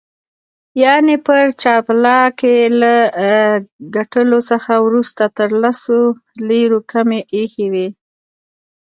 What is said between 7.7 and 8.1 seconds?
وې.